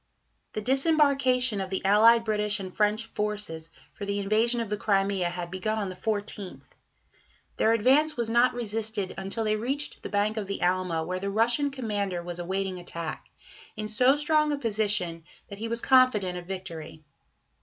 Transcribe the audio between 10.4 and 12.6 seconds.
the Alma, where the Russian commander was